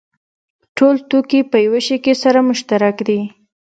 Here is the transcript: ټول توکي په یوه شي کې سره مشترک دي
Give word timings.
ټول 0.77 0.95
توکي 1.09 1.39
په 1.51 1.57
یوه 1.65 1.81
شي 1.87 1.97
کې 2.03 2.13
سره 2.23 2.39
مشترک 2.49 2.95
دي 3.07 3.19